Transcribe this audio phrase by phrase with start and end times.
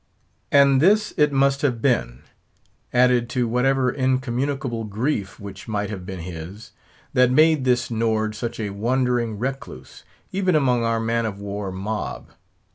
[0.51, 7.29] And this it must have been—added to whatever incommunicable grief which might have been his—that
[7.29, 12.31] made this Nord such a wandering recluse, even among our man of war mob.